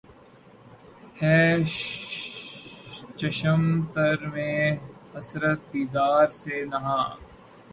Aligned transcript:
ھے 1.19 1.39
چشم 3.17 3.61
تر 3.93 4.17
میں 4.33 4.57
حسرت 5.15 5.59
دیدار 5.73 6.27
سے 6.41 6.55
نہاں 6.65 7.05